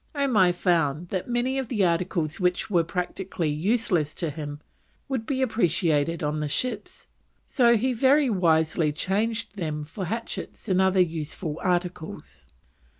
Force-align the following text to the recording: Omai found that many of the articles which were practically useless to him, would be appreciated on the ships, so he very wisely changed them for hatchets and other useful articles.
Omai 0.15 0.51
found 0.51 1.09
that 1.09 1.29
many 1.29 1.59
of 1.59 1.67
the 1.67 1.85
articles 1.85 2.39
which 2.39 2.71
were 2.71 2.83
practically 2.83 3.51
useless 3.51 4.15
to 4.15 4.31
him, 4.31 4.59
would 5.07 5.27
be 5.27 5.43
appreciated 5.43 6.23
on 6.23 6.39
the 6.39 6.49
ships, 6.49 7.05
so 7.45 7.77
he 7.77 7.93
very 7.93 8.27
wisely 8.27 8.91
changed 8.91 9.57
them 9.57 9.83
for 9.83 10.05
hatchets 10.05 10.67
and 10.67 10.81
other 10.81 10.99
useful 10.99 11.59
articles. 11.63 12.47